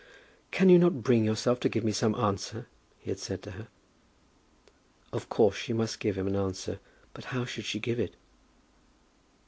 [0.49, 2.65] "Can you not bring yourself to give me some answer?"
[2.97, 3.67] he had said to her.
[5.13, 6.79] Of course she must give him an answer,
[7.13, 8.15] but how should she give it?